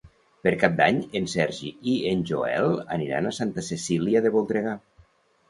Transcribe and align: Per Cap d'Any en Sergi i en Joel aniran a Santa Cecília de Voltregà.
Per 0.45 0.51
Cap 0.61 0.77
d'Any 0.77 1.01
en 1.19 1.27
Sergi 1.33 1.69
i 1.91 1.93
en 2.13 2.23
Joel 2.31 2.73
aniran 2.97 3.29
a 3.29 3.35
Santa 3.41 3.67
Cecília 3.69 4.25
de 4.27 4.35
Voltregà. 4.39 4.77